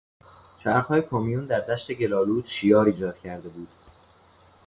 چرخهای 0.59 1.01
کامیون 1.01 1.45
در 1.45 1.59
دشت 1.59 1.93
گلآلود 1.93 2.45
شیار 2.45 2.85
ایجاد 2.85 3.17
کرده 3.17 3.49
بود. 3.49 3.69